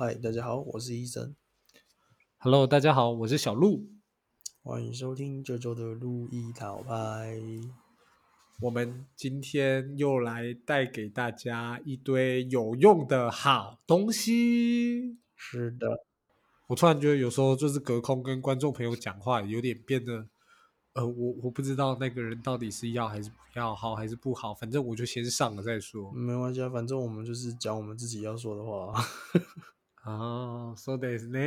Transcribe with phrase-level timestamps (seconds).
[0.00, 1.36] 嗨，大家好，我是医生
[2.38, 3.86] ，Hello，大家好，我是小鹿。
[4.62, 7.38] 欢迎收听这周的路易讨拍。
[8.62, 15.18] 我们今天又来带给大家一堆有用的好东西。
[15.36, 15.86] 是的，
[16.68, 20.26] 我突然觉得有时候就是隔空跟观众朋友讲话，有点变得，
[20.94, 26.10] 呃，我我不知道那个人到底是要还是不要，好还是不好，反正我就先上了再说。
[26.12, 28.98] 没关系啊，反正我们就是讲我们自己要说的话。
[30.04, 31.38] 哦，说的是呢，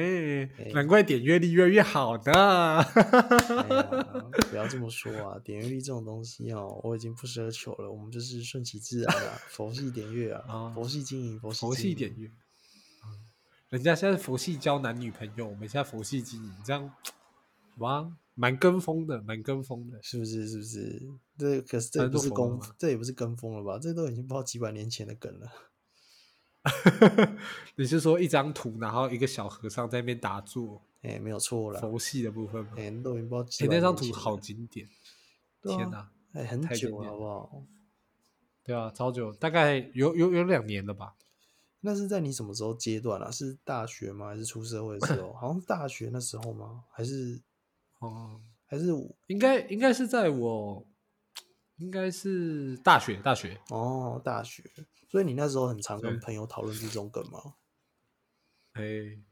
[0.73, 2.31] 难怪点阅率越来越好的。
[2.31, 3.83] 哎哎呀，
[4.51, 12.29] 不要这么说啊，点阅率这种东西哦，我已经不奢求了，我们就是顺其自然啊， 佛系点阅啊，哦佛系经营，佛系佛系点阅。
[13.69, 16.93] 人家现在佛系交男女朋友，我们现在佛系经营，这样
[17.79, 19.97] 哇，蛮跟风的，蛮跟风的。
[20.03, 20.47] 是不是？
[20.47, 21.01] 是不是？
[21.39, 23.79] 这可是这不是跟这也不是跟风了吧？
[23.81, 25.51] 这都已经不知道几百年前的梗了。
[27.75, 32.71] 你是说一张图，然后一个小和尚在那边打坐，哎，没有错了，佛系的部分吗？
[32.77, 34.87] 哎，都已经不知道哎，百那张图好经典，
[35.63, 36.09] 天哪！
[36.33, 37.63] 哎，很久了，好不好？
[38.63, 41.15] 对啊，超久，大概有有有两年了吧？
[41.81, 43.29] 那是在你什么时候阶段啊？
[43.29, 44.27] 是大学吗？
[44.27, 45.33] 还是出社会的时候？
[45.35, 46.85] 好像是大学那时候吗？
[46.89, 47.41] 还是
[47.99, 50.85] 哦，还是我应该应该是在我，
[51.77, 53.59] 应该是大学大学。
[53.69, 54.63] 哦大学？
[55.09, 57.55] 所以你那时候很常跟朋友讨论这种梗吗？
[58.73, 58.83] 哎，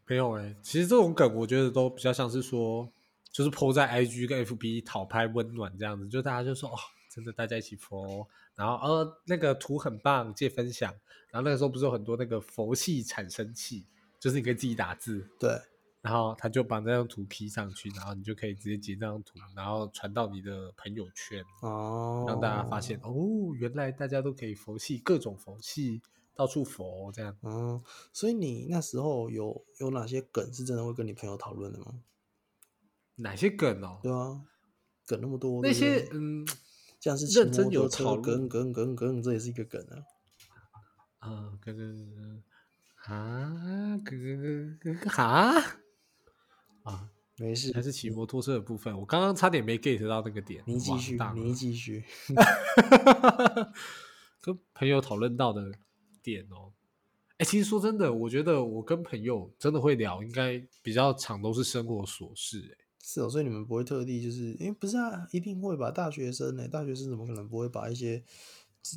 [0.05, 2.91] 没有哎、其实这种梗我觉得都比较像是说，
[3.31, 6.75] 就是 PO 在 IG 跟 FB 讨拍温暖这样子，就大家就说哦，
[7.09, 10.93] 真的大家一起佛，然后呃那个图很棒，借分享，
[11.31, 13.87] 然后那个时候不是有很多那个佛系产生器，
[14.19, 15.59] 就是你可以自己打字，对，
[16.01, 23.13] 然后他就把那张图 P 上去，然后你就可以直接截那张图，然后传到你的朋友圈，哦，让大家发现哦，
[23.55, 26.01] 原来大家都可以佛系，各种佛系，
[26.35, 27.37] 到处佛这样。
[27.43, 27.81] 嗯，
[28.11, 32.01] 所以你那时候有有哪些梗是真的会跟你朋友讨论的吗？
[33.15, 33.99] 哪些梗哦？
[34.01, 34.41] 对啊，
[35.05, 36.45] 梗那么多，那些嗯。
[36.99, 39.97] 像是骑认真有讨论梗梗梗梗，这也是一个梗啊。
[41.17, 42.43] 啊，跟跟
[43.05, 45.80] 啊，梗梗梗梗哈
[46.83, 50.63] 啊，没事还，是骑摩托车的部分，我刚刚差点没 get 到那个点。
[50.65, 52.03] 你继续，你继续。
[54.41, 55.71] 跟朋友讨论到的
[56.23, 56.73] 点哦。
[57.37, 62.77] 哎、其实说真的，我觉得我跟朋友真的会聊，应该比较常都是生活琐事、欸。
[63.03, 65.89] 是哦，所以你们不会特地就是，因为不是啊，一定会吧？
[65.89, 68.23] 大学生呢、大学生怎么可能不会把一些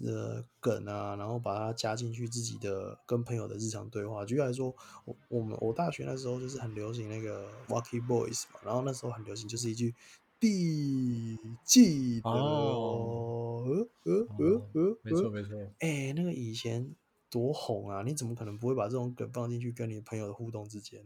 [0.06, 4.24] 呃梗啊，然后把它加进去自己的跟朋友的日常对话？
[4.24, 4.74] 举例来说，
[5.04, 9.94] 我我们我大学那时候就是很流行那个 Walkie Boys 嘛，然后那时候很流行就是一句
[10.40, 15.50] “地记得哦，呃呃呃哦呃，没错呃没错，
[15.80, 16.94] 哎、那个以前
[17.30, 18.02] 多红啊！
[18.02, 21.04] 你怎么可能不会把这种梗放进去跟你朋友的互动之间？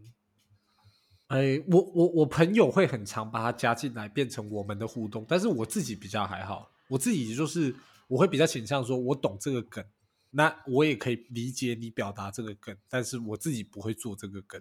[1.28, 7.74] 哎、我我我朋友会很常把它加进来，变成我们的互动，但是我自己比较还好，我自己就是
[8.08, 9.84] 我会比较倾向说，我懂这个梗，
[10.30, 14.60] 那我也可以理解你表达这个梗，但是我自己不会做这个梗，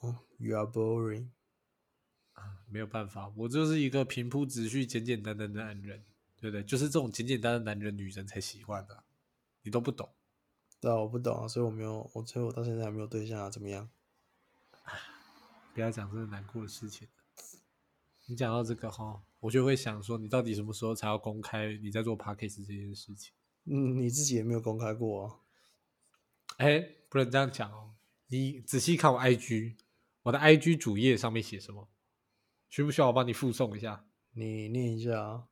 [0.00, 1.30] 哦，You are boring。
[2.68, 6.04] 没有办法，我就是一个平铺直叙、简简单单的男人，
[6.36, 6.62] 对不对？
[6.62, 9.04] 就是这种简简单单的男人，女人才喜欢的，
[9.62, 10.14] 你都不懂。
[10.78, 13.88] 对啊，我不懂啊，所以我没有，我所以我到现在还没有对象啊，怎么样？
[15.72, 17.08] 不要讲这个难过的事情。
[18.26, 23.32] 你讲到这个哈，我就会想说，你到底什么时候才要公开你在做 podcast 这件事情？
[23.64, 25.36] 嗯，你自己也没有公开过啊。
[26.58, 27.94] 哎，不能这样讲哦。
[28.28, 29.76] 你仔细看我 IG，
[30.24, 31.88] 我的 IG 主页上面写什么？
[32.68, 34.04] 需不需要我帮你附送一下？
[34.32, 35.44] 你念一下啊。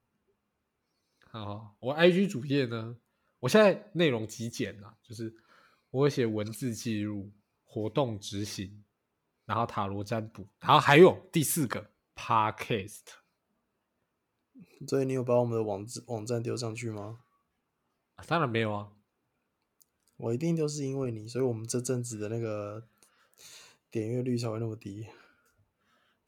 [1.30, 2.96] 好，我 IG 主页呢，
[3.38, 5.32] 我现在内容极简啊，就是
[5.90, 7.30] 我会写文字记录、
[7.64, 8.84] 活动执行，
[9.44, 13.02] 然后塔罗占卜，然后还有第四个 Podcast。
[14.87, 17.20] 所以你有把我们的网址网站丢上去吗？
[18.16, 18.93] 啊当然没有啊，
[20.16, 22.87] 我一定都是因为你，所以我们这阵子的那个
[23.90, 25.08] 点阅率才会那么低。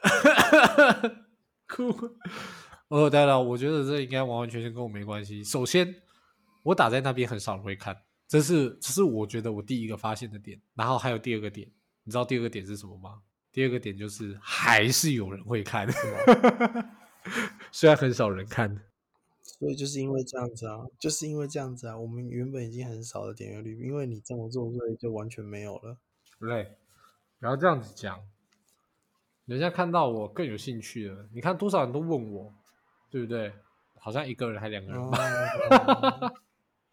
[1.68, 1.90] 哭。
[2.88, 5.44] 哦，当然，我觉得这应该完完全全跟我没关系。
[5.44, 6.02] 首先，
[6.62, 10.60] 我打在那边很少人会看，这是这是我觉得我第一个发现的点。
[10.74, 11.70] 然后还有第二个点，
[12.04, 13.22] 你知道第二个点是什么吗？
[13.56, 15.88] 第二个点就是还是有人会看，
[17.72, 18.82] 虽然很少人看。
[19.42, 25.96] 所以就是因为这样子啊，就是因为这样子啊，我们原本已经很少的点阅率，因为你这么做，所以就完全没有了。
[26.38, 26.76] 对，
[27.40, 28.20] 不要这样子讲，
[29.46, 31.26] 人家看到我更有兴趣了。
[31.32, 32.52] 你看多少人都问我，
[33.10, 33.54] 对不对？
[33.98, 35.18] 好像一个人还两个人吧。
[35.70, 36.34] 哦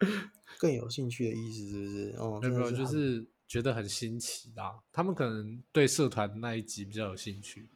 [0.58, 2.16] 更有兴趣的意思是不是？
[2.16, 4.82] 哦，没有就是觉得很新奇啦。
[4.92, 7.68] 他们可能对社团那一集比较有兴趣，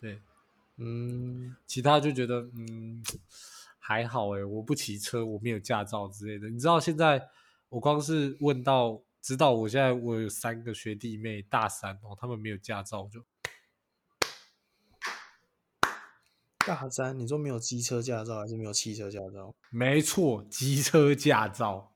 [0.00, 0.22] 对，
[0.76, 3.02] 嗯，其他就觉得嗯
[3.80, 6.48] 还好诶、我不骑车，我没有驾照之类的。
[6.48, 7.28] 你知道现在
[7.70, 13.20] 我光是问到知道我现在我有三个学弟妹大三哦，他们没有驾照，就
[16.64, 19.52] 大三你说没有机车驾照还是没有汽车驾照？
[19.70, 21.92] 没错，机车驾照，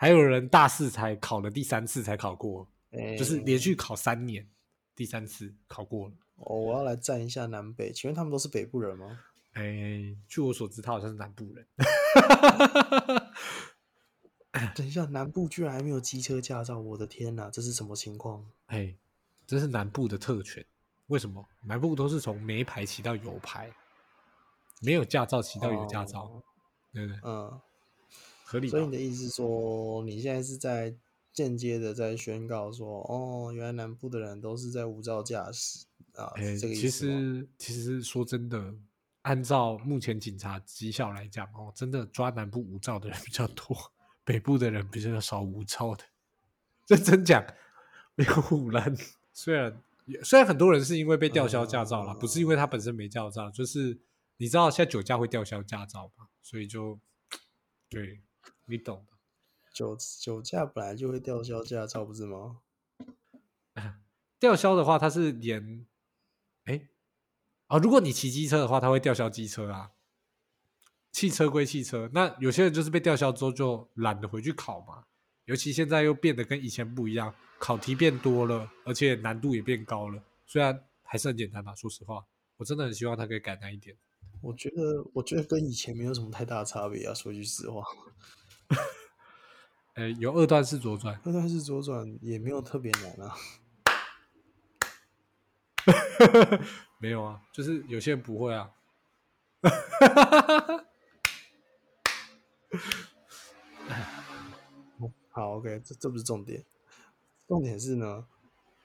[0.00, 4.48] 还有人大四才考了，第三次才考过，哎就是连续考三年，
[4.96, 6.14] 第三次考过了。
[6.36, 9.20] 哦，我要来站一下南北，请问他们都是北部人吗？
[9.52, 11.66] 哎，据我所知，他好像是南部人。
[14.74, 18.42] 等一下，南部居然还没有机车驾照，我的天哪，这是什么情况？
[18.68, 18.94] 哎，
[19.46, 20.64] 这是南部的特权。
[21.08, 21.46] 为什么？
[21.62, 23.70] 南部都是从没牌骑到有牌，
[24.80, 26.42] 没有驾照骑到有驾照，哦
[26.94, 27.20] 对不对？
[27.22, 27.60] 嗯，
[28.50, 28.84] 合理吧所以？
[28.86, 30.92] 你的意思是说，你现在是在
[31.32, 37.12] 间接的在宣告说，哦，原来南部的人都是在无照驾驶啊，这个意其思其？
[37.12, 38.74] 实其实说真的，
[39.22, 43.76] 按照目前警察绩效来讲哦，真的抓南部无照的人比较多，
[44.24, 46.02] 北部的人比较少无照的。
[46.88, 47.46] 认真讲，
[48.16, 48.92] 没有胡乱。
[49.32, 49.80] 虽然
[50.24, 53.96] 虽然很多人是因为被吊销驾照啦，不是因为他本身没驾照，就是
[54.38, 56.98] 你知道现在酒驾会吊销驾照嘛，所以就
[57.88, 58.20] 对
[58.70, 59.16] 你懂的。
[59.72, 62.60] 酒酒驾本来就会吊销驾照，不是吗？
[64.38, 65.86] 吊销的话，它是连，
[66.64, 66.88] 哎，
[67.66, 69.90] 啊，如果你骑机车的话，它会吊销机车啊。
[71.12, 75.04] 汽车归汽车，那有些人就是被吊销之后就懒得回去考嘛。
[75.44, 80.22] 尤其现在又变得跟以前不一样，考题变多了，而且难度也变高了。
[80.46, 82.24] 虽然还是很简单吧，说实话，
[82.56, 83.96] 我真的很希望它可以改难一点。
[84.40, 87.12] 我觉得，我觉得跟以前没有什么太大的差别啊。
[87.12, 87.82] 说句实话，
[90.00, 93.36] 呃，有二段式左转，二段式左转也没有特别难啊。
[96.98, 98.70] 没有啊，就是有些人不会啊。
[105.28, 106.64] 好，OK，这这不是重点，
[107.46, 108.24] 重点是呢，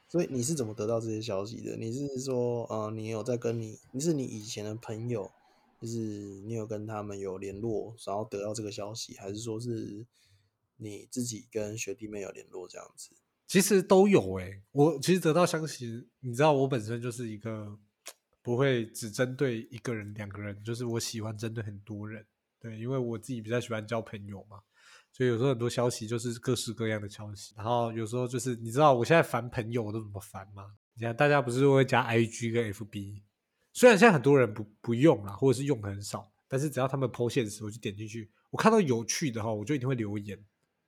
[0.09, 1.77] 所以你是怎么得到这些消息的？
[1.77, 5.31] 你是说，呃，你有在跟你，你是你以前的朋友，
[5.79, 5.97] 就是
[6.43, 10.05] 你有跟他们有联络，然后得到这个消息，还是说是
[10.77, 13.11] 你自己跟学弟妹有联络这样子？
[13.47, 17.77] 其实都有诶、我其实得到消息，你知道我本身就是一个
[18.41, 22.25] 不会只针对一个人、两个人，就是我喜欢针对很多人。
[22.59, 24.59] 对，因为我自己比较喜欢交朋友嘛，
[25.11, 27.53] 所以有时候很多消息就是各式各样的消息。
[27.55, 30.75] 然后有时候就是你知道我现在烦朋友我都怎么烦吗？
[30.95, 33.21] 你看大家不是会加 IG 跟 FB，
[33.73, 40.43] 虽然现在很多人不不用啦，或者是用的很少，但是只要他们 PO 现实，我就点进去，我看到有趣的哈，我就一定会留言。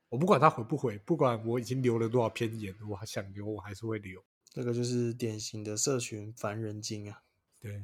[0.09, 4.24] 我不管他回不回，不管我已经留了多少篇言，我还想留，我还是会留。
[4.50, 7.21] 这个就是典型的社群烦人精啊。
[7.59, 7.83] 对，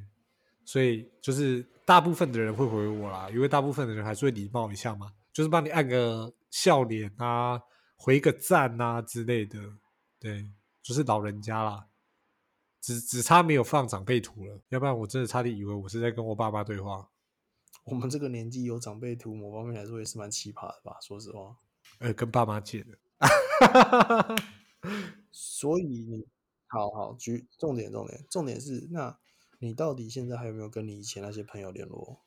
[0.63, 7.61] 所以就是大部分的人会回我啦，因为大部分的人还是会礼貌一下嘛，就是帮你按个笑脸啊，
[7.97, 9.59] 回个赞啊之类的。
[10.19, 10.49] 对，
[10.81, 11.87] 就是老人家啦，
[12.79, 17.09] 只只差没有放长辈图了，要不然我真的差点以为我是在跟我爸妈对话。
[17.83, 20.97] 我们这个年纪有长辈图，某方面来说也是蛮奇葩的吧？
[21.01, 21.57] 说实话。
[22.03, 22.97] 呃，跟爸妈借的。
[25.31, 26.27] 所以你
[26.67, 29.17] 好好举重点，重点，重点是，那
[29.59, 32.19] 你到底现在还有没有跟你以前那些朋友联络？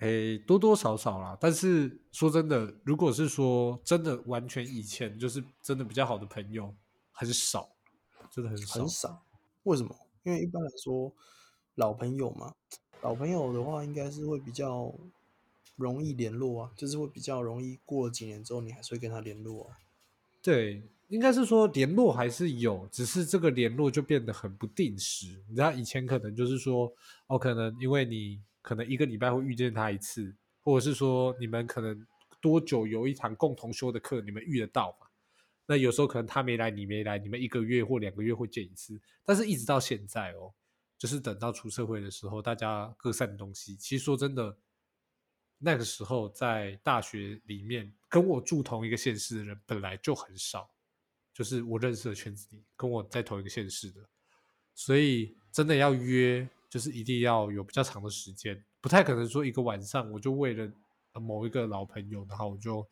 [0.00, 6.74] 诶，多多少少啦，但是说真的，如果是说真的完全以前就是真的比较好的朋友，
[7.10, 7.70] 很少，
[8.30, 8.80] 真的很少。
[8.80, 9.24] 很少。
[9.62, 9.96] 为什么？
[10.24, 11.10] 因为一般来说，
[11.76, 12.54] 老朋友嘛，
[13.00, 14.94] 老朋友的话，应该是会比较
[15.78, 19.78] 容易联络啊，就是会比较容易过了几年之后，你还是会跟他联络啊。
[20.42, 25.42] 对，应该是说联络还是有，只是这个联络就变得很不定时。
[25.48, 26.92] 你知道以前可能就是说，
[27.26, 32.06] 哦，可能因为你可能一个礼拜会遇见他一次，或者是说你们可能
[32.40, 35.06] 多久有一堂共同修的课，你们遇得到嘛？
[35.66, 40.54] 那有时候可能他没来，你没来，你们一个月或两个月会见一次，但是一直到现在哦，
[40.96, 43.76] 就是等到出社会的时候，大家各散东西。
[43.76, 44.56] 其实说真的，
[45.58, 50.70] 那个时候在大学里面跟我住同一个县市的人本来就很少，
[51.34, 54.00] 就是我认识的圈子里跟我在同一个县市的，
[54.74, 60.70] 所以真的要约，就是一定要有比较长的时间，不太可能说一个晚上我就为了
[61.14, 62.86] 某一个老朋友，然后我就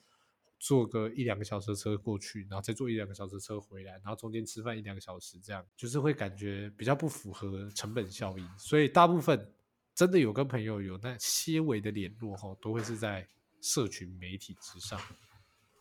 [0.59, 9.49] 坐个一两个小时车过去，然后再坐一两个小时车回来，然后中间吃饭一两个小时，这样就是会感觉比较不符合成本效益，所以大部分
[9.97, 13.27] 真的有跟朋友有那些微的联络哈，都会是在
[13.61, 15.01] 社群媒体之上。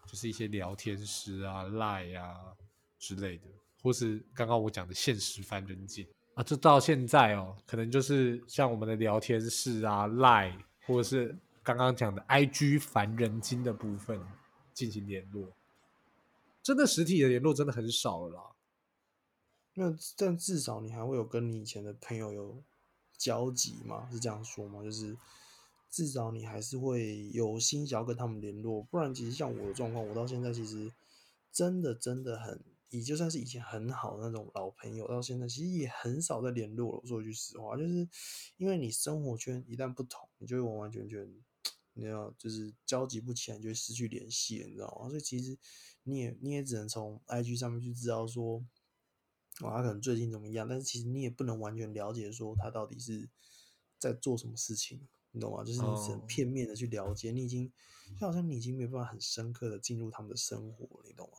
[0.07, 2.55] 就是一些聊天室啊、Line 啊
[2.99, 3.43] 之类的，
[3.81, 14.21] 或是刚刚我讲的现实凡人境啊，这到现在哦，可能就是像我们的聊天室啊、Line，或者是刚刚讲的 IG 凡人精的部分
[14.75, 15.51] 进行联络。
[16.61, 18.43] 真的实体的联络真的很少了啦。
[19.73, 22.63] 那但至少你还会有跟你以前的朋友有
[23.17, 24.09] 交集嘛？
[24.11, 24.83] 是这样说吗？
[24.83, 25.17] 就是
[25.89, 30.91] 至少你还是会有心想要跟他们联络，不然其实像我的状况，我到现在其实
[31.51, 36.99] 真的真的很，也就算是以前很好的那种老朋友，到现在其实也很少在联络了。
[37.01, 38.07] 我说句实话，就是
[38.57, 41.33] 因为你生活圈一旦不同，你就会完完全全，
[41.93, 45.07] 你要就是交集不起来，就会失去联系，你知道吗？
[45.07, 45.57] 所以其实
[46.03, 48.61] 你也你也只能从 IG 上面去知道说。
[49.61, 50.67] 哦，他可能最近怎么样？
[50.67, 53.29] 但是其实你也不能完全了解说他到底是
[53.97, 55.63] 在做什么事情，你懂吗？
[55.63, 57.71] 就是你只能片面的去了解，你已经
[58.19, 61.37] 就好像你已经没办法很深刻的进入他们的生活，你懂吗？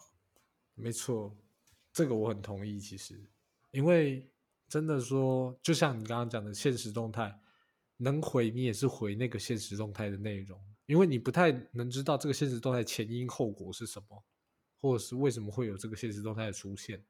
[0.75, 1.37] 没错，
[1.93, 2.81] 这个我很同意。
[2.81, 3.31] 其实，
[3.71, 4.31] 因为
[4.69, 7.39] 真的说，就像你刚刚讲的现实动态，
[7.99, 14.25] 能回你也是回那个现实动态的内容，因为你不太能知道这个现实动态前因后果是什么，
[14.81, 17.05] 或者是为什么会有这个现实动态的出现。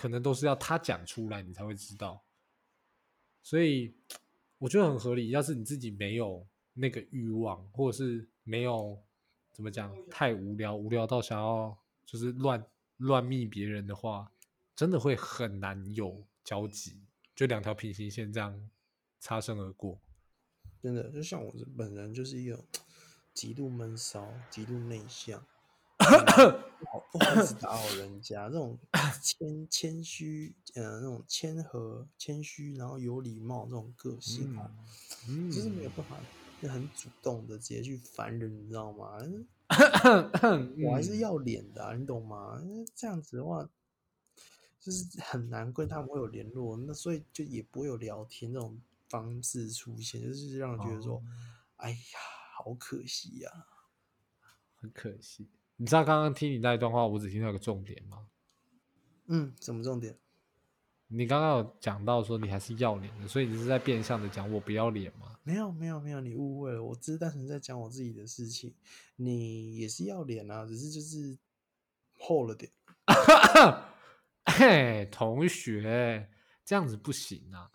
[0.00, 2.24] 可能都是要他讲出来，你才会知道。
[3.42, 3.94] 所以
[4.56, 5.28] 我觉得很合理。
[5.28, 8.98] 要是你自己没有那个欲望，或者是没有
[9.52, 11.76] 怎么讲太无聊，无聊到想要
[12.06, 12.64] 就是乱
[12.96, 14.32] 乱密别人的话，
[14.74, 17.02] 真的会很难有交集。
[17.36, 18.70] 就两条平行线这样
[19.18, 20.00] 擦身而过，
[20.80, 22.64] 真的就像我本人就是一个
[23.34, 25.46] 极度闷骚、极度内向。
[26.10, 28.78] 不好不好意思打扰人家，这种
[29.22, 34.70] 谦谦虚，呃，那种谦和、谦虚，然后有礼貌这种个性啊，
[35.52, 36.16] 就是没有办法，
[36.60, 39.18] 就很主动的直接去烦人，你知道吗？
[40.84, 42.60] 我还是要脸的，你懂吗？
[42.94, 43.68] 这样子的话，
[44.80, 51.22] 就是很难跟他们会有联络，那所以就也不会有聊天这种方式出现，就是让人觉得说，
[51.76, 52.18] 哎呀，
[52.56, 53.66] 好可惜呀，
[54.80, 55.46] 很可惜。
[55.80, 58.26] 你知道刚刚听你那一段话，我只听到一个重点吗？
[59.28, 60.14] 嗯，什么重点？
[61.08, 65.38] 你刚刚有讲到说你还是要脸的，所以你是在变相的讲我不要脸吗？
[65.42, 68.74] 没有，没有，没有，你误会了，我只是单纯在讲我自己的事情。
[69.16, 71.38] 你也是要脸啊，只是就是
[72.18, 72.70] 厚了点。
[74.44, 76.28] 嘿，同学，
[76.62, 77.70] 这样子不行啊！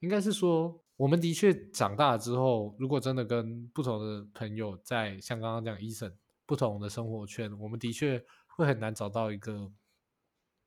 [0.00, 6.14] 应该是说，我们的确长大了之后，如果真的跟不同的朋友在像刚刚讲医生。
[6.50, 9.70] 不同的生活圈，我们的确会很难找到一个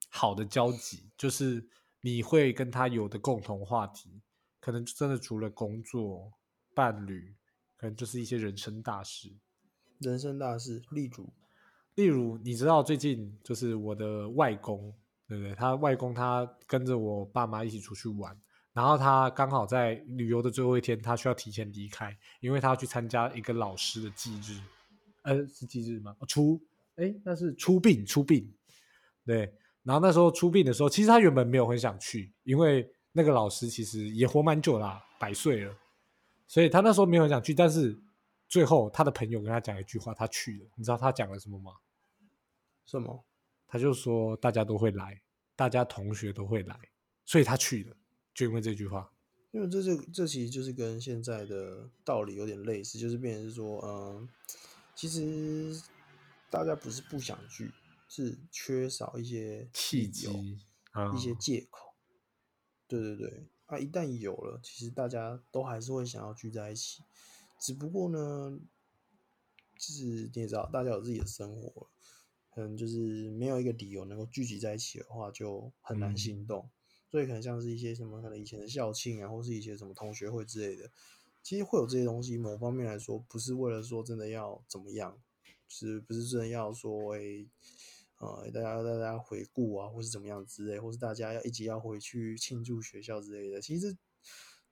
[0.10, 1.12] 好的交集。
[1.18, 1.68] 就是
[2.00, 4.22] 你会跟他有的共同话题，
[4.62, 6.32] 可能真的除了工作、
[6.74, 7.36] 伴侣，
[7.76, 9.36] 可能就是一些人生大事。
[10.00, 11.34] 人生大事，例如，
[11.96, 14.96] 例如，你知道最近就是我的外公，
[15.28, 15.54] 对不对？
[15.54, 18.40] 他外公他跟着我爸妈一起出去玩，
[18.72, 24.62] 然后他刚好在旅游的最后一天，他需要提前离开，因为他要去参加一个老师的忌日。
[25.24, 26.16] 呃，是忌日吗？
[26.28, 26.62] 出，
[26.96, 28.54] 哎，那是出殡，出殡，
[29.26, 29.54] 对。
[29.84, 35.76] 然后那时候出殡的时候，其实他原本没有很想去，因为那个老师其实也活蛮久啦，百岁了，
[36.48, 37.54] 所以他那时候没有很想去。
[37.54, 38.00] 但是
[38.48, 40.66] 最后他的朋友跟他讲一句话，他去了。
[40.78, 41.74] 你知道他讲了什么吗？
[42.86, 43.26] 什么？
[43.68, 45.22] 他就说大家都会来，
[45.56, 46.80] 大家同学都会来，
[47.26, 47.96] 所以他去了，
[48.34, 49.12] 就因为这句话。
[49.52, 54.30] 因为这就这其实就是跟现在的道理有点类似，就是变成是说，嗯。
[54.96, 55.82] 其实
[56.50, 57.72] 大家不是不想聚，
[58.08, 60.60] 是缺少一些契机、
[61.16, 61.94] 一些借口。
[62.88, 67.02] 对对对，啊，一旦有了，其实大家都还是会想要聚在一起。
[67.60, 68.60] 只不过呢，
[69.80, 71.90] 就是你也知道，大家有自己的生活，
[72.54, 76.70] 可能就是没有一个理由能够聚集在一起的话，就很难行动。
[77.10, 80.92] 所以可能像是一些什么，可能以前的校庆啊，或是一些什么同学会之类的。
[81.44, 85.20] 其实会有这些东西，某方面来说，不是为了说真的要怎么样，
[85.68, 87.50] 是不是真的要说为
[88.20, 93.60] 呃大家大家回顾啊，或是怎么样之类，或是大家要一起要回去庆祝学校之类的。
[93.60, 93.98] 其实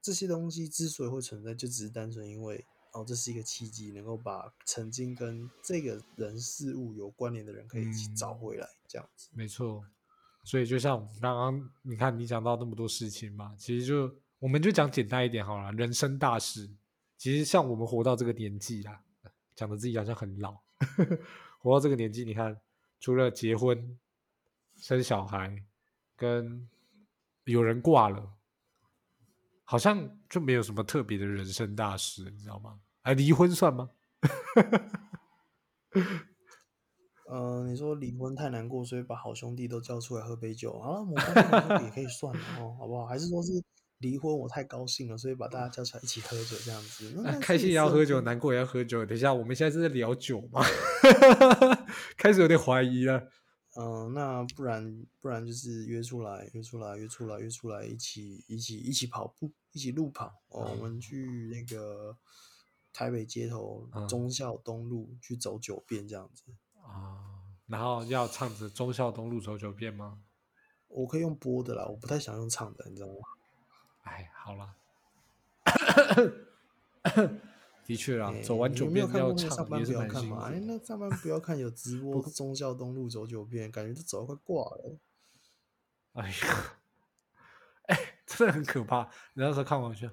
[0.02, 9.28] 这些东西之所以会存在，就只是单纯因为哦，这是一个契机，能够把曾经跟这个人事物有关联的人可以一起找回来，这样子。
[9.34, 9.84] 没错，
[10.46, 14.21] 所以就像刚刚你看你讲到那么多事情嘛，其实就。
[14.42, 16.68] 我们就讲简单一点好了，人生大事，
[17.16, 19.04] 其实像我们活到这个年纪啦，
[19.56, 20.58] 讲的自己好像很老，
[21.62, 22.60] 活到这个年纪，你看，
[23.00, 24.00] 除了结婚、
[24.78, 25.64] 生小孩，
[26.16, 26.68] 跟
[27.44, 28.34] 有人挂了，
[29.64, 32.80] 好像就没有什么特别的人生大事，你知道吗？
[33.04, 33.92] 哎，离婚算吗？
[37.28, 41.06] 呃，你说离婚太难过，所以把好兄弟都叫出来喝杯酒，好了，
[41.86, 43.06] 也可以算了哦，好不好？
[43.06, 43.52] 还是说是
[44.02, 47.40] 离婚我太高兴了，所以把大家叫出来一起喝酒这样子？
[47.40, 49.06] 开心也要喝酒难过也要喝酒。
[49.06, 50.62] 等一下，我们现在是在聊酒吗？
[52.18, 53.30] 开始有点怀疑了。
[53.78, 60.76] 嗯，那不然不然就是约出来，约出来，约出来，约出来，一起一起一起跑步，一起路跑哦。
[60.78, 62.18] 我们去那个
[62.92, 66.44] 台北街头嗯忠孝东路去走九遍这样子。
[66.82, 67.22] 啊，
[67.68, 70.20] 然后要唱着忠孝东路走九遍吗？
[70.88, 73.14] 我可以用播的啦，我不太想用唱的，你知道吗？
[74.04, 74.76] 哎，好了，
[77.86, 80.50] 的确啦，哎走完九遍要唱也是班不要看嘛？
[80.50, 84.98] 蛮辛苦哎，那上班不要看有直 播忠孝东路走九遍，感觉都走得快挂了。
[86.14, 86.80] 哎呀，
[87.88, 89.04] 哎，真的很可怕。
[89.34, 90.10] 你那时候看完就，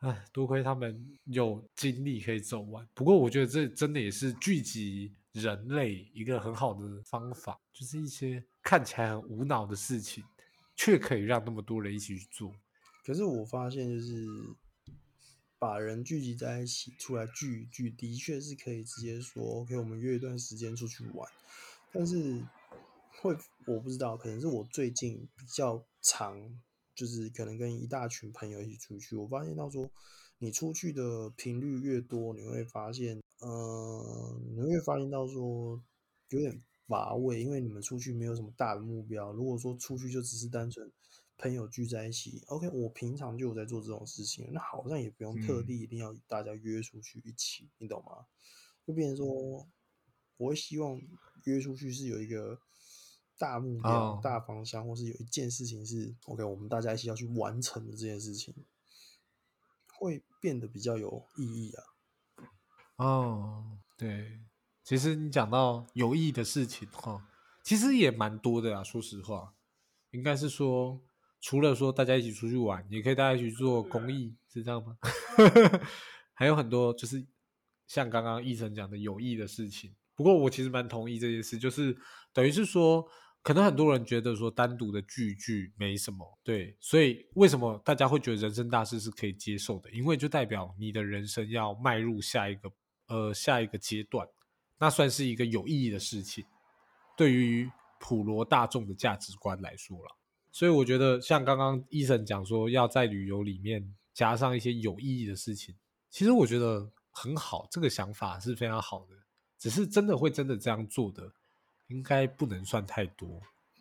[0.00, 2.86] 哎，多亏他们有精力可以走完。
[2.94, 10.24] 不过我觉得这真的也是聚集人类一个很好的方法，就是一些看起来很无脑的事情，
[10.74, 12.52] 却可以让那么多人一起去做。
[13.08, 14.26] 可是我发现，就是
[15.58, 21.26] 把人聚集在一起出来聚一聚，的确是可以直接说 OK，我们约一段时间出去玩。
[21.90, 22.46] 但是
[23.22, 23.34] 会
[23.66, 26.60] 我不知道，可能是我最近比较常，
[26.94, 29.90] 就是可能跟一大群朋友一起出去，我发现到说，
[30.36, 35.82] 你出去的频率越多，你会发现，呃，你会发现到说
[36.28, 39.32] 有点乏味，因为你们出去没有什么大的目标。
[39.32, 40.92] 如果说出去就只是单纯
[41.38, 48.26] 朋友聚在一起，OK，我平常就有在做这种事情，那好像也不用特嗯地一定要大家约出去一起，你懂吗？
[48.84, 49.68] 就变成说，
[50.36, 51.00] 我会希望
[51.44, 52.60] 约出去是有一个
[53.38, 58.54] 大目标、哦大方向，或是有一件事情是 OK，我们大家一起要去完成的这件事情，
[59.94, 61.84] 会变得比较有意义啊。
[62.96, 64.40] 哦，对，
[64.82, 67.28] 其实你讲到有意义的事情哈，
[67.62, 68.82] 其实也蛮多的啊。
[68.82, 69.54] 说实话，
[70.10, 71.00] 应该是说，
[71.40, 74.96] 除了说大家一起出去玩，也可以大家一起做公益，是这样吗？
[76.34, 77.24] 还有很多就是
[77.86, 79.94] 像刚刚医生讲的有益的事情。
[80.14, 81.96] 不过我其实蛮同意这件事，就是
[82.32, 83.04] 等于是说，
[83.40, 89.88] 可能很多人觉得说单独的聚一聚没什么，对，所以为什么大家会觉得人生大事是可以接受的？
[89.92, 92.72] 因为就代表你的人生要迈入下一个
[93.06, 94.26] 呃下一个阶段，
[94.78, 96.44] 那算是一个有意义的事情，
[97.16, 97.70] 对于
[98.00, 100.16] 普罗大众的价值观来说了。
[100.50, 105.74] 所以我觉得像刚刚医生讲说，要在旅游里面加上一些有意义的事情，
[106.10, 109.16] 其实我觉得很好，这个想法是非常好的。
[109.58, 111.32] 只是真的会真的这样做的，
[111.88, 113.40] 应该不能算太多。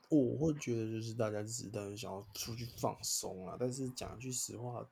[0.10, 4.88] 我会觉得就是大家只是单纯想要出去放松啊，但是讲句实话，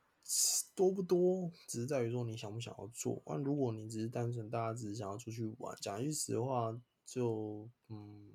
[0.75, 3.21] 多不多只是在于说你想不想要做。
[3.25, 8.29] 那如果你只是单纯大家只是想要出去玩，讲句实话就嗯，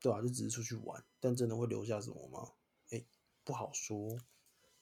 [0.00, 2.48] 对吧、就只是出去玩，但真的会留下什么吗？
[3.46, 4.18] 哎，不好说。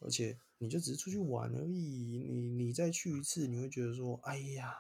[0.00, 4.74] 而且你就只是出去玩而已，你你再去一次，你会觉得说，哎呀，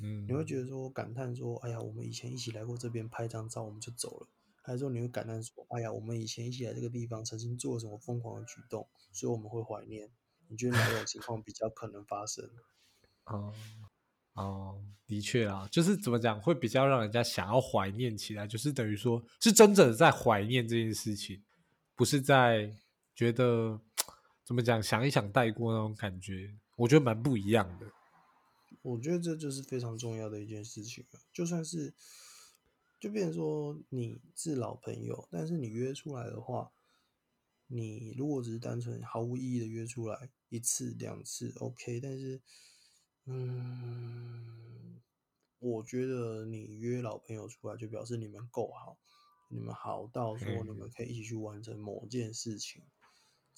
[0.00, 4.28] 嗯，你会觉得说感叹说，哎呀，我们以前一起来过这边拍张照，我们就走了。
[4.62, 10.10] 还是说你会感叹说，哎呀，我们以前一起来这个地方，曾经做了什么疯狂的举动，所以我们会怀念。
[10.48, 12.48] 你觉得哪种情况比较可能发生？
[13.24, 13.52] 哦
[14.34, 21.42] 哦，的确啊，就是怎么讲，会比较让人家想要怀念起来，就是等于说是真正的在怀念这件事情，
[21.94, 22.74] 不是在
[23.18, 23.80] 觉得
[24.44, 27.90] 怎么讲想一想带过那种感觉，我觉得蛮不一样的。
[28.80, 31.18] 我觉得这就是非常重要的一件事情了。
[31.32, 31.92] 就算是，
[33.00, 36.70] 就变成说你是老朋友，但是你约出来的话，
[37.66, 42.40] 你如果只是单纯毫无意义的约出来一次两次，OK，但是，
[43.24, 45.00] 嗯，
[45.58, 48.96] 我觉得你约老朋友出来，就表示你们够好，
[49.50, 52.84] 你们好到说你们可以一起去完成某件事情。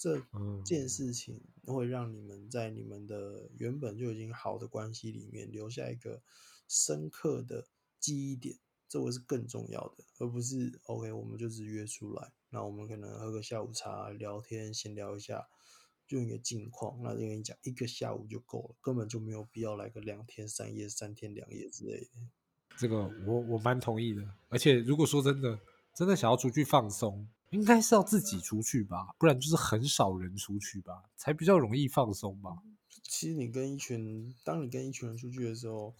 [0.01, 6.23] 这嗯件事情会让你们在你们的原本就已经好的关系里面留下一个
[6.67, 7.67] 深刻的
[7.99, 8.57] 记忆点，
[8.89, 15.47] 这会是更重要的，而不是 OK，我们就只约出来，那我们可能喝个下午茶，聊天闲聊一下，
[16.07, 16.99] 就一个近况。
[17.03, 22.11] 那就跟你讲，一个下午就够了，根本就没有必要来个两天三夜、三天两夜之类的。
[22.79, 25.61] 这个我我蛮同意的，而且如果说真的
[25.95, 32.51] 真的想要出去放松，应该是要自己出去吧，不然就是很少人出去吧，才比较容易放松吧。
[33.03, 35.95] 其实你跟一群，当你跟一群人出去的时候，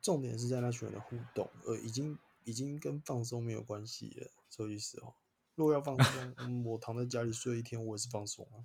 [0.00, 4.30] 重点是在那群人的互动，呃，已经已经跟放松没有关系了。
[4.50, 5.12] 说句实话，
[5.54, 8.64] 如果要放松，嗯，我躺在家里睡一天，我也是放松啊。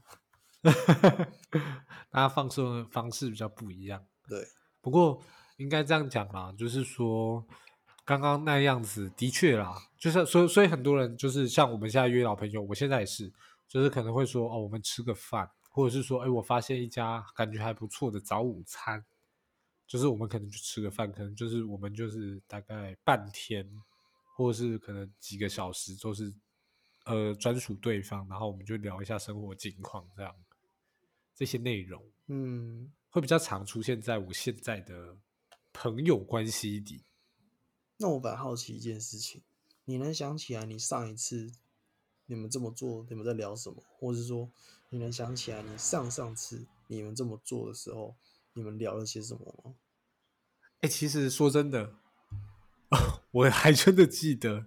[2.11, 4.05] 大家放松的方式比较不一样。
[4.29, 4.47] 对，
[4.79, 5.21] 不过
[5.57, 7.45] 应该这样讲啦，就是说，
[8.11, 13.31] 刚刚刚那样子，的确啦，就是所以所以很多人就是像我们现在约老朋友，我现在也是，
[13.69, 19.05] 就是可能会说哦，我们吃个饭，或者是说，哎，我发现一家感觉还不错的早午餐，
[19.87, 23.65] 就是我们可能去吃个饭，可能就是我们就是大概半天，
[24.35, 26.33] 或者是可能几个小时，都是
[27.05, 30.35] 呃专属对方，然后我们就聊一下生活近况这样，
[31.33, 35.15] 这些内容，嗯，会比较常出现在我现在的
[35.71, 37.05] 朋友关系里。
[38.01, 39.43] 那我蛮好奇一件事情，
[39.85, 41.51] 你能想起来你上一次
[42.25, 43.83] 你们这么做，你们在聊什么？
[43.99, 44.49] 或者说，
[44.89, 48.15] 你能想起来你上上次你们这么做的时候，
[48.53, 49.75] 你们聊了些什么吗？
[50.79, 51.93] 哎，其实说真的，
[53.29, 54.65] 我还真的记得，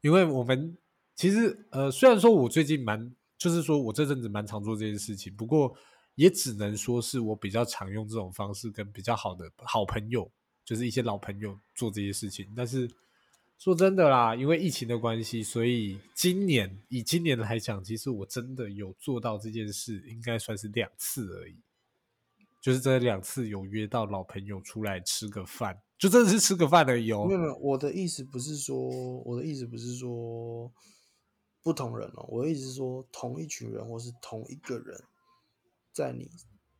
[0.00, 0.78] 因为我们
[1.16, 5.76] 其实呃，虽然说我最近蛮，就是说我这阵子蛮常做这件事情，不过
[6.14, 10.30] 也只能说是我比较常用这种方式跟比较好的好朋友。
[10.68, 12.86] 就是一些老朋友做这些事情，但是
[13.56, 21.56] 说真的啦，因为疫情的关系，所以今年以今年来讲，其实我真的有做到这件事，应该算是两次而已。
[22.60, 27.24] 就是这两次有约到老朋友出来吃个饭，就真的是吃个饭而已哦。
[27.24, 28.76] 没有没有，我的意思不是说，
[29.24, 30.70] 我的意思不是说
[31.62, 35.02] 不同人哦，我的意思是说同一群人或是同一个人，
[35.94, 36.28] 在你。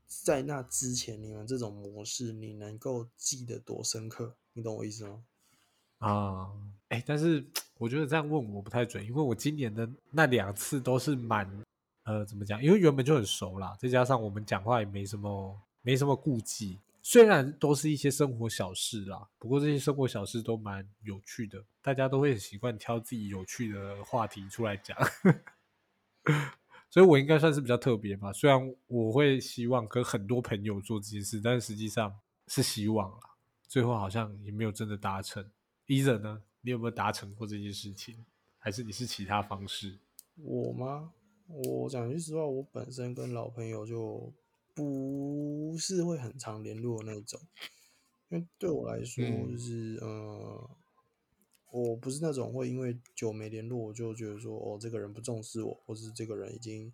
[0.09, 4.35] 在那之前，你们这种模式，你能够记得多深刻？
[4.55, 5.23] 你懂我意思吗？
[5.99, 6.51] 啊，
[6.88, 7.44] 哎，但是
[7.77, 11.47] 我觉得这样问我不太准，因为我今年的那两次都是蛮，
[12.05, 12.62] 呃，怎么讲？
[12.62, 16.81] 因为原本就很熟啦，再加上我们讲话也没什么，没什么顾忌。
[17.03, 24.97] 虽然都是一些生活小事啦，不过这些生活小事都蛮有趣的，大家都会很习惯挑自己有趣的话题出来讲。
[26.90, 33.18] 所以我应该算是比较特别吧，虽然我会希望跟很多朋友做这件事，但是实际上是希望啦，
[33.66, 35.44] 最后好像也没有真的达成。
[35.87, 38.24] 伊人呢，你有没有达成过这件事情？
[38.59, 39.98] 还是你是其他方式？
[40.37, 41.12] 我吗？
[41.46, 44.33] 我讲句实话，我本身跟老朋友就
[44.74, 47.38] 不是会很常联络那种，
[48.31, 50.68] 因为对我来说，就是嗯。
[51.71, 56.93] 我不是那种会因为久没联络，我就觉得说哦，这个人不重视我，或是这个人已经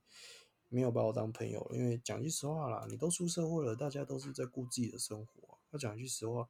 [0.69, 1.77] 没有把我当朋友了。
[1.77, 5.59] 因为讲句实话啦，你都出社会了，大家都是在顾自己的生活。
[5.71, 6.49] 要讲句实话，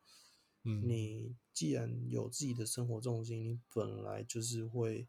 [0.63, 5.07] 嗯，你既然有自己的生活重心，你本来就是会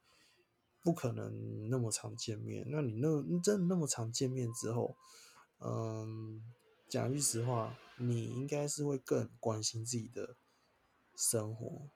[0.81, 2.65] 不可能那么常见面。
[2.67, 4.97] 那你那真的那么常见面之后，
[5.59, 6.43] 嗯，
[6.89, 10.35] 讲句实话，你应该是会更关心自己的
[11.15, 11.87] 生活。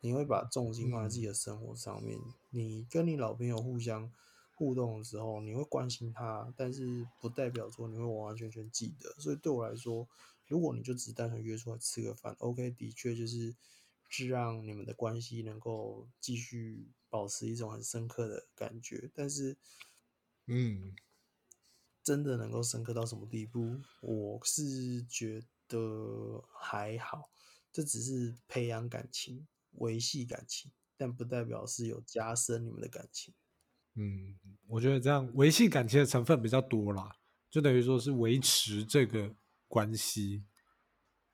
[0.00, 2.18] 你会把重心放在自己的生活上面。
[2.50, 4.12] 你跟你老朋友互相
[4.54, 9.10] 互动的时候，你会关心他，但是不代表说你会完完全全记得。
[9.18, 10.08] 所以对我来说，
[10.46, 13.54] 如果你就只单纯约出来吃个饭，OK，的确就是
[14.08, 19.10] 是让你们的关系能够继续保持一种很深刻的感觉。
[19.14, 19.56] 但是，
[20.46, 20.94] 嗯，
[22.02, 27.30] 真的能够深刻到什么地步，我是觉得还好。
[27.70, 29.46] 这只是培养感情。
[29.72, 33.34] 维系感情，但不代表是有加深你们的感情。
[33.94, 37.16] 嗯，我觉得这样维系感情的成分比较多啦，
[37.50, 39.34] 就等于说是维持这个
[39.66, 40.44] 关系。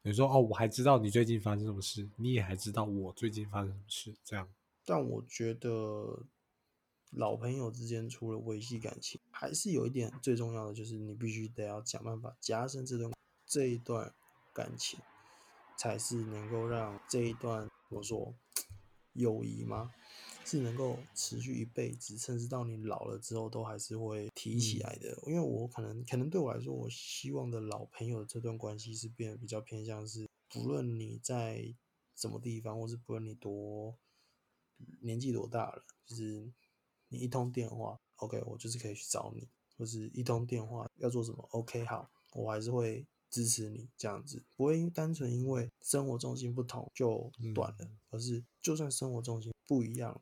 [0.02, 4.48] 等于说哦，我还知道你最近发生什么事，你也还知道我最近发生什么事，这样。
[4.84, 6.26] 但我觉得
[7.10, 13.12] 老朋友之间除了维系感情，还是有一点最重要的，就是你必须得要想办法加深这段
[13.46, 14.14] 这一段
[14.54, 14.98] 感情，
[15.76, 17.68] 才是能够让这一段。
[17.90, 18.34] 我说，
[19.12, 19.92] 友谊吗？
[20.46, 25.16] 是能够持续一辈子，甚至到你老了之后都还是会提起来的。
[25.26, 31.74] 因为我可能，可能对我来说，我希望的老朋友这段关系是变得比较偏向是，不论你在
[32.14, 33.96] 什么地方，或是不论你多
[35.00, 36.52] 年纪多大了，就是
[37.08, 43.06] 你一通电话，OK，我就是可以去找你，或是一通电话要做什么，OK，好，我还是会。
[43.34, 50.20] 支持你这样子，不会单纯因为生活重心不同就断了，而是就算生活重心不一样了，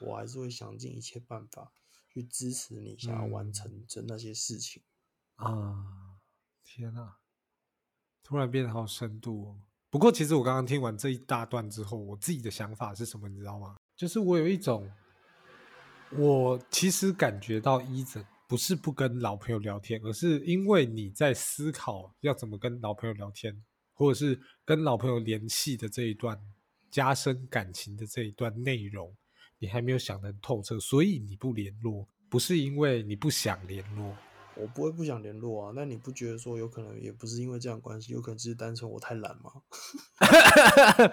[0.00, 1.72] 我还是会想尽一切办法
[2.12, 4.82] 去支持你想要完成的那些事情
[5.36, 6.18] 啊！
[6.64, 7.18] 天哪，
[8.24, 9.60] 突然变得好深度哦。
[9.88, 13.76] 不过其实我刚刚听完这一大段之后，我自己的想法是什么，你知道吗？
[13.94, 14.90] 就是我有一种，
[16.10, 18.24] 我其实感觉到一整。
[18.52, 23.56] 不是不跟老朋友聊天，而是因为你在思考要怎么跟老朋友聊天，
[23.94, 26.38] 或者是跟老朋友联系的这一段
[26.90, 29.10] 加深感情的这一段内容，
[29.58, 34.14] 你还没有想得透彻，所以你不联络，不是因为你不想联络，
[34.56, 35.72] 我不会不想联络啊。
[35.74, 39.52] 那你不觉得说有可能也不是因为这样关系，有可能只是单纯我太懒吗？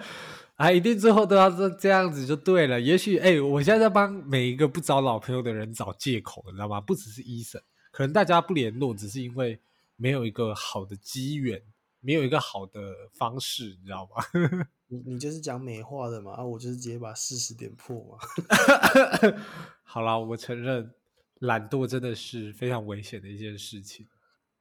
[0.56, 2.80] 啊，一定最后都要这这样子就对了。
[2.80, 6.80] 也许，哎、我现在在帮每一个不找老朋友的人找借口，你知道吗？
[6.80, 9.58] 不只是医生，可能大家不联络，只是因为
[9.96, 11.62] 没有一个好的机缘，
[12.00, 14.22] 没有一个好的方式，你知道吗？
[14.92, 18.18] 你你就是讲美化的嘛，啊，我就是直接把事实点破嘛。
[19.82, 20.92] 好啦，我承认
[21.40, 24.06] 懒惰真的是非常危险的一件事情。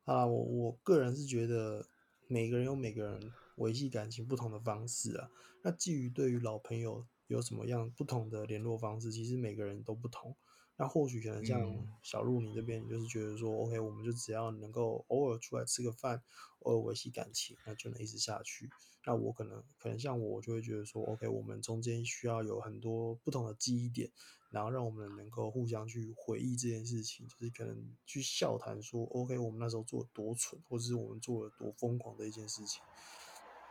[0.03, 1.85] 啊，我我个人是觉得
[2.27, 5.29] 每个人有每个人维系感情不同的方式啊。
[5.63, 10.35] 那基于对于老朋友有什么样不同的联络方式，其实每个人都不同。
[10.79, 16.23] 那或许可能像嗯小鹿你这边，你就是觉得说，OK，我们就只要能够偶尔出来吃个饭，
[16.59, 18.69] 偶尔维系感情，那就能一直下去。
[19.05, 24.09] 那我可能可能像我，我就会觉得说，OK，我们中间需要有很多不同的记忆点，
[24.51, 32.81] 然后让我们能够互相去回忆这件事情，就是可能去笑谈说，OK，我们那时候做的多蠢，或者是我们做了多疯狂的一件事情。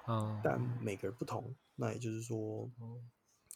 [0.07, 2.71] 嗯，但每个人不同，那也就是说，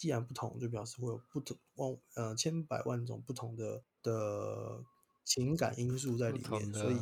[0.02, 4.84] 既然不同，就表示会有不同万呃千百万种不同的的
[5.22, 6.96] 情感因素在里面，所以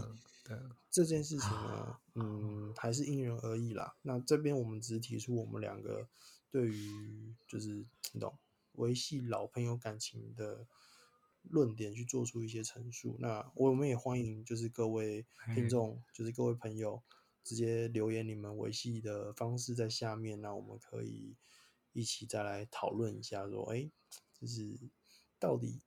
[0.90, 3.96] 这件事情呢，嗯，还是因人而异啦。
[4.02, 6.06] 那这边我们只是提出我们两个
[6.50, 8.36] 对于就是你懂
[8.72, 10.66] 维系老朋友感情的
[11.44, 13.16] 论点去做出一些陈述。
[13.18, 17.02] 那我们也欢迎就是各位听众，就是各位朋友
[17.42, 21.34] 直接留言你们维系的方式在下面，那我们可以
[21.92, 23.90] 一起再来讨论一下，说，哎，
[24.40, 24.78] 就是
[25.38, 25.80] 到底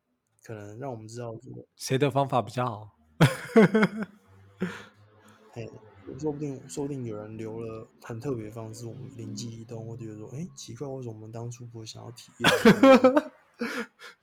[0.44, 1.42] 可能让我们知道说。
[1.76, 2.98] 谁的方法比较好？
[5.52, 5.70] 嘿，
[6.20, 12.52] 说不定说不定有人留了很特别的方式，我们灵机一动，会觉得说，哎，奇怪，为什么我们当初不会想要体验？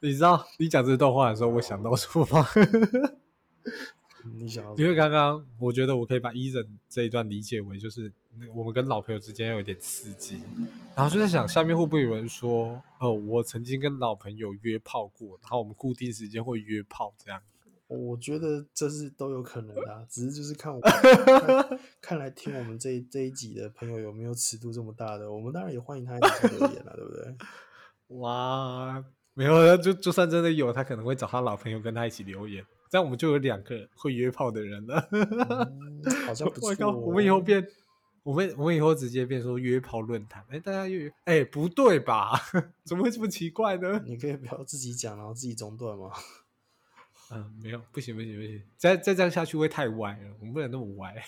[0.01, 2.47] 你知道你讲这段话的时候，我想到什么吗？
[4.25, 8.13] 嗯你想要因为刚刚我觉得我可以把伊人这一段理解为就是
[8.55, 10.41] 我们跟老朋友之间有一点刺激，
[10.95, 17.41] 然后就在想下面会不会有人说，哦，我曾经跟老朋友约炮过，然后我们固定时间会约炮这样。
[17.89, 27.37] 我觉得这是都有可能的、啊，只是就是看我 看看来听我们这一这一集的朋友有没有尺度这么大的，我们当然也欢迎他一起留言啊，对不对？
[28.19, 35.09] 哇，没有，就就算真的有，他可能会找他老朋友跟他一起留言，这样我们就有两个会约炮的人了。
[35.11, 35.29] 嗯、
[36.27, 37.67] 好像不 错、我们以后变，
[38.23, 42.39] 我们我们以后直接变说约炮论坛，哎，大家约，哎，不对吧？
[42.85, 44.03] 怎么会这么奇怪呢？
[44.05, 46.13] 你可以不要自己讲，然后自己中断吗？
[47.31, 51.23] 嗯，没有，不行不行不行，再再这样下去会太歪了，我们不能那么歪。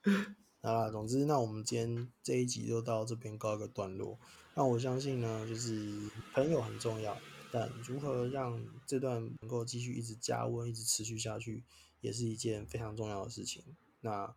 [0.60, 4.18] 好啦，总之，那我们今天这一集就到这边告一个段落。
[4.54, 7.16] 那我相信呢，就是朋友很重要，
[7.50, 11.62] 但如何让这段能够继续一直加温、一直持续下去，
[12.00, 13.62] 也是一件非常重要的事情。
[14.00, 14.34] 那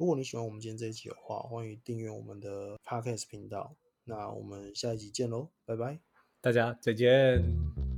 [0.00, 3.76] 如果你喜欢我们今天这一集的话，欢迎订阅我们的 Podcast 频道。
[4.04, 5.98] 那我们下一集见喽，拜拜。
[6.40, 7.89] 大家再见。